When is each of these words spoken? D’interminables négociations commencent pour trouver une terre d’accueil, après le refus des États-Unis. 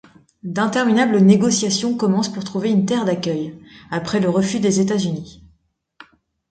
D’interminables 0.41 1.19
négociations 1.19 1.95
commencent 1.95 2.33
pour 2.33 2.43
trouver 2.43 2.71
une 2.71 2.87
terre 2.87 3.05
d’accueil, 3.05 3.61
après 3.91 4.19
le 4.19 4.31
refus 4.31 4.59
des 4.59 4.79
États-Unis. 4.79 5.43